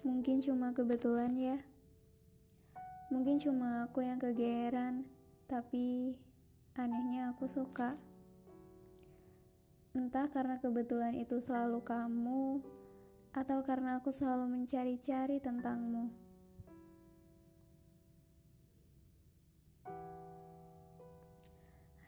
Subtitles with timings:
[0.00, 1.60] Mungkin cuma kebetulan ya.
[3.12, 5.04] Mungkin cuma aku yang kegeeran,
[5.44, 6.16] tapi
[6.72, 8.00] anehnya aku suka.
[9.92, 12.64] Entah karena kebetulan itu selalu kamu,
[13.36, 16.08] atau karena aku selalu mencari-cari tentangmu.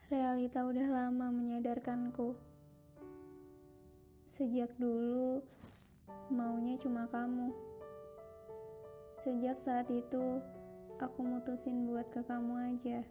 [0.09, 2.37] Realita udah lama menyadarkanku.
[4.31, 5.45] Sejak dulu,
[6.33, 7.72] maunya cuma kamu.
[9.23, 10.43] Sejak saat itu,
[10.99, 13.07] aku mutusin buat ke kamu aja.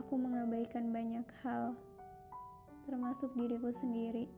[0.00, 1.76] Aku mengabaikan banyak hal,
[2.88, 4.32] termasuk diriku sendiri.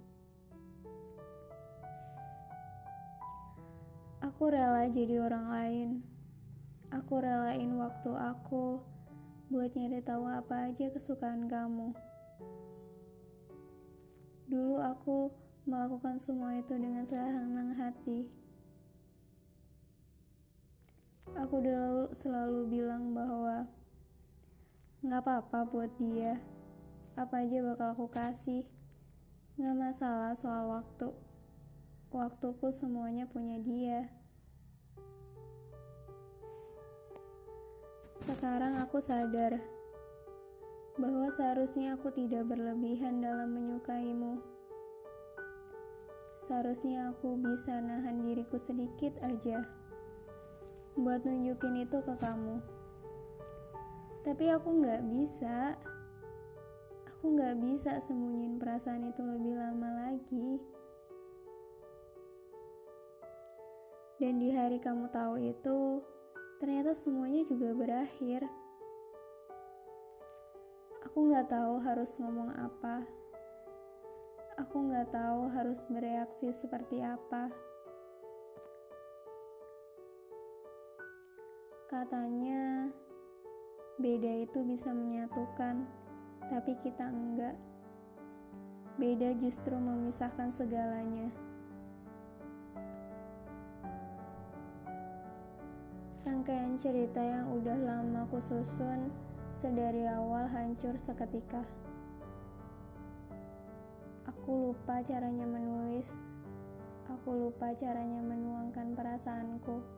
[4.27, 5.89] Aku rela jadi orang lain.
[6.91, 8.83] Aku relain waktu aku
[9.55, 11.95] buat nyari tahu apa aja kesukaan kamu.
[14.51, 15.31] Dulu aku
[15.63, 18.46] melakukan semua itu dengan senang hati.
[21.47, 23.71] Aku dulu selalu bilang bahwa
[24.99, 26.43] nggak apa-apa buat dia,
[27.15, 28.67] apa aja bakal aku kasih.
[29.55, 31.15] Nggak masalah soal waktu.
[32.11, 34.11] Waktuku semuanya punya dia.
[38.27, 39.63] Sekarang aku sadar
[40.99, 44.43] bahwa seharusnya aku tidak berlebihan dalam menyukaimu.
[46.43, 49.63] Seharusnya aku bisa nahan diriku sedikit aja
[50.97, 52.57] buat nunjukin itu ke kamu.
[54.25, 55.77] Tapi aku nggak bisa.
[57.15, 60.59] Aku nggak bisa sembunyiin perasaan itu lebih lama lagi.
[64.17, 66.01] Dan di hari kamu tahu itu,
[66.57, 68.49] ternyata semuanya juga berakhir.
[71.05, 73.05] Aku nggak tahu harus ngomong apa.
[74.57, 77.53] Aku nggak tahu harus bereaksi seperti apa.
[81.87, 82.91] Katanya,
[84.03, 85.87] beda itu bisa menyatukan,
[86.51, 87.55] tapi kita enggak.
[88.99, 91.31] Beda justru memisahkan segalanya.
[96.27, 99.07] Rangkaian cerita yang udah lama aku susun
[99.55, 101.63] sedari awal hancur seketika.
[104.27, 106.11] Aku lupa caranya menulis.
[107.15, 109.96] Aku lupa caranya menuangkan perasaanku.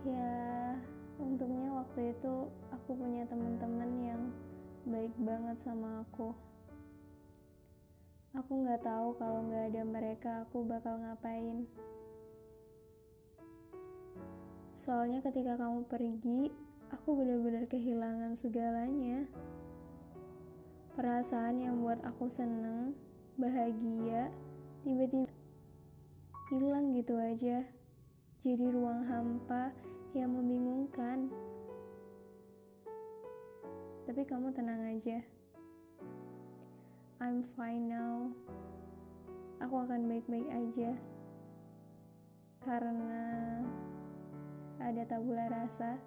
[0.00, 0.80] Ya,
[1.20, 4.22] untungnya waktu itu aku punya teman-teman yang
[4.88, 6.32] baik banget sama aku.
[8.32, 11.68] Aku nggak tahu kalau nggak ada mereka aku bakal ngapain.
[14.72, 16.48] Soalnya ketika kamu pergi,
[16.88, 19.28] aku benar-benar kehilangan segalanya.
[20.96, 22.96] Perasaan yang buat aku seneng,
[23.36, 24.32] bahagia,
[24.80, 25.28] tiba-tiba
[26.48, 27.79] hilang gitu aja.
[28.40, 29.68] Jadi ruang hampa
[30.16, 31.28] yang membingungkan.
[34.08, 35.20] Tapi kamu tenang aja.
[37.20, 38.32] I'm fine now.
[39.60, 40.96] Aku akan baik-baik aja.
[42.64, 43.60] Karena
[44.80, 46.00] ada tabula rasa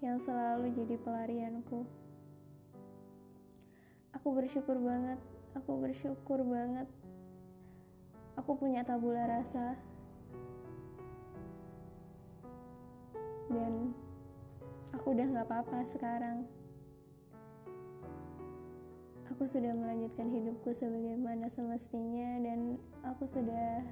[0.00, 1.84] yang selalu jadi pelarianku.
[4.16, 5.20] Aku bersyukur banget,
[5.52, 6.88] aku bersyukur banget.
[8.40, 9.76] Aku punya tabula rasa.
[13.50, 13.90] Dan
[14.94, 16.46] aku udah gak apa-apa sekarang.
[19.34, 23.82] Aku sudah melanjutkan hidupku sebagaimana semestinya dan aku sudah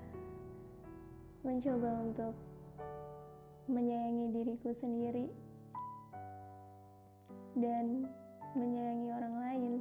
[1.40, 2.34] mencoba untuk
[3.68, 5.32] menyayangi diriku sendiri
[7.56, 8.04] dan
[8.52, 9.72] menyayangi orang lain.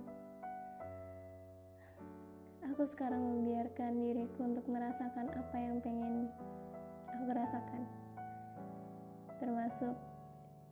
[2.72, 6.30] Aku sekarang membiarkan diriku untuk merasakan apa yang pengen
[7.10, 7.84] aku rasakan,
[9.38, 9.96] termasuk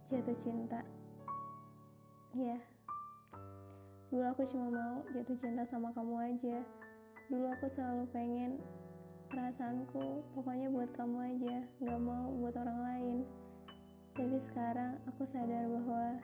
[0.09, 0.81] jatuh cinta.
[2.36, 2.59] Ya,
[4.12, 6.58] dulu aku cuma mau jatuh cinta sama kamu aja.
[7.32, 8.62] Dulu aku selalu pengen
[9.35, 13.17] perasaanku pokoknya buat kamu aja gak mau buat orang lain
[14.16, 16.16] tapi sekarang aku sadar bahwa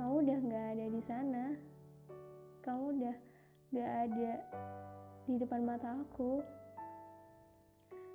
[0.00, 1.44] kamu udah gak ada di sana
[2.64, 3.16] kamu udah
[3.76, 4.32] gak ada
[5.28, 6.40] di depan mata aku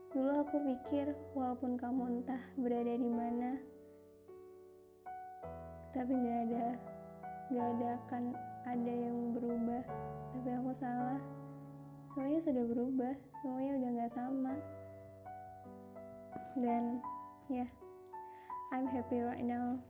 [0.10, 3.62] dulu aku pikir walaupun kamu entah berada di mana
[5.94, 6.66] tapi gak ada
[7.50, 8.24] gak ada akan
[8.70, 9.82] ada yang berubah.
[10.38, 11.18] Tapi aku salah.
[12.14, 14.54] Semuanya sudah berubah semuanya udah gak sama.
[16.60, 17.02] Dan
[17.50, 17.70] ya yeah,
[18.70, 19.82] I'm happy right now.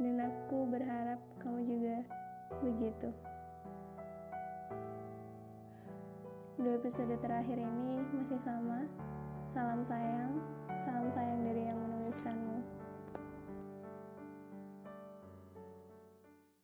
[0.00, 1.96] Dan aku berharap kamu juga
[2.60, 3.08] begitu
[6.60, 8.84] Dua episode terakhir ini masih sama.
[9.56, 10.36] Salam sayang,
[10.84, 12.36] salam sayang dari yang menuliskan